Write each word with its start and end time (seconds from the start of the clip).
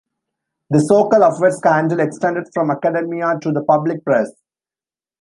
The 0.71 0.79
Sokal 0.79 1.31
Affair 1.31 1.51
scandal 1.51 1.99
extended 1.99 2.45
from 2.55 2.71
academia 2.71 3.37
to 3.39 3.51
the 3.51 3.61
public 3.63 4.03
press. 4.03 4.31